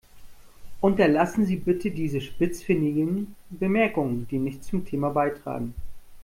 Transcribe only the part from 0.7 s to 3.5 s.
Unterlassen Sie bitte diese spitzfindigen